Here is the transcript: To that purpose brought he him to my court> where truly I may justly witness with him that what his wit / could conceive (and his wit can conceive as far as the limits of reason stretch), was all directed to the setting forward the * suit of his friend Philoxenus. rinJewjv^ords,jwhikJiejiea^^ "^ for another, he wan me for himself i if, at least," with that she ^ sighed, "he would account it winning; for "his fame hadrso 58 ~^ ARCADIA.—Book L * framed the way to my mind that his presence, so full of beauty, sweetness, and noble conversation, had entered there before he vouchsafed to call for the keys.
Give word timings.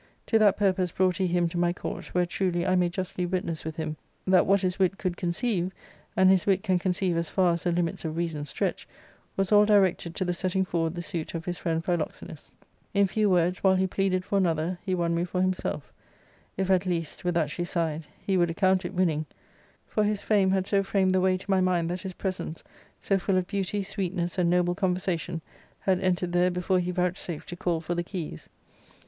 To 0.25 0.39
that 0.39 0.57
purpose 0.57 0.91
brought 0.91 1.17
he 1.17 1.27
him 1.27 1.47
to 1.49 1.59
my 1.59 1.73
court> 1.73 2.05
where 2.07 2.25
truly 2.25 2.65
I 2.65 2.75
may 2.75 2.89
justly 2.89 3.27
witness 3.27 3.63
with 3.63 3.75
him 3.75 3.97
that 4.25 4.47
what 4.47 4.61
his 4.61 4.79
wit 4.79 4.97
/ 4.97 4.97
could 4.97 5.15
conceive 5.15 5.71
(and 6.17 6.27
his 6.27 6.47
wit 6.47 6.63
can 6.63 6.79
conceive 6.79 7.15
as 7.17 7.29
far 7.29 7.53
as 7.53 7.65
the 7.65 7.71
limits 7.71 8.03
of 8.03 8.17
reason 8.17 8.45
stretch), 8.45 8.87
was 9.37 9.51
all 9.51 9.63
directed 9.63 10.15
to 10.15 10.25
the 10.25 10.33
setting 10.33 10.65
forward 10.65 10.95
the 10.95 11.03
* 11.03 11.03
suit 11.13 11.35
of 11.35 11.45
his 11.45 11.59
friend 11.59 11.83
Philoxenus. 11.85 12.49
rinJewjv^ords,jwhikJiejiea^^ 12.95 14.11
"^ 14.11 14.23
for 14.23 14.39
another, 14.39 14.79
he 14.83 14.95
wan 14.95 15.13
me 15.13 15.23
for 15.23 15.39
himself 15.39 15.93
i 16.57 16.61
if, 16.63 16.71
at 16.71 16.87
least," 16.87 17.23
with 17.23 17.35
that 17.35 17.51
she 17.51 17.61
^ 17.63 17.67
sighed, 17.67 18.07
"he 18.25 18.37
would 18.37 18.49
account 18.49 18.83
it 18.83 18.95
winning; 18.95 19.27
for 19.85 20.03
"his 20.03 20.23
fame 20.23 20.49
hadrso 20.49 20.79
58 20.79 20.79
~^ 20.79 20.79
ARCADIA.—Book 20.79 20.79
L 20.83 20.91
* 20.91 20.91
framed 20.91 21.11
the 21.11 21.21
way 21.21 21.37
to 21.37 21.51
my 21.51 21.61
mind 21.61 21.91
that 21.91 22.01
his 22.01 22.13
presence, 22.13 22.63
so 22.99 23.19
full 23.19 23.37
of 23.37 23.45
beauty, 23.45 23.83
sweetness, 23.83 24.39
and 24.39 24.49
noble 24.49 24.73
conversation, 24.73 25.41
had 25.81 25.99
entered 25.99 26.33
there 26.33 26.49
before 26.49 26.79
he 26.79 26.89
vouchsafed 26.89 27.47
to 27.49 27.55
call 27.55 27.79
for 27.79 27.93
the 27.93 28.01
keys. 28.01 28.49